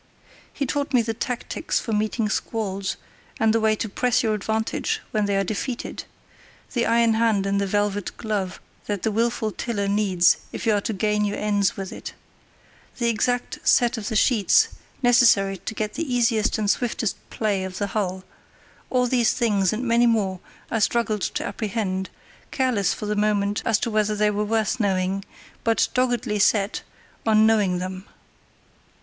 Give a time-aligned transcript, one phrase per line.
[0.51, 2.97] He taught me the tactics for meeting squalls,
[3.39, 7.67] and the way to press your advantage when they are defeated—the iron hand in the
[7.67, 11.91] velvet glove that the wilful tiller needs if you are to gain your ends with
[11.93, 12.15] it;
[12.97, 14.69] the exact set of the sheets
[15.03, 20.07] necessary to get the easiest and swiftest play of the hull—all these things and many
[20.07, 20.39] more
[20.71, 22.09] I struggled to apprehend,
[22.49, 25.23] careless for the moment as to whether they were worth knowing,
[25.63, 26.81] but doggedly set
[27.23, 28.07] on knowing them.